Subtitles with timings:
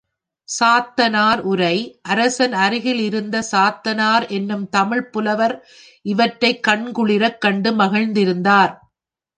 [0.49, 1.75] சாத்தனார் உரை
[2.01, 5.55] அரசன் அருகில் இருந்த சாத்தனார் என்னும் தமிழ்ப் புலவர்
[6.05, 8.73] இவற்றைக் கண்குளிரக் கண்டு மகிழ்ந்திருந்தார்.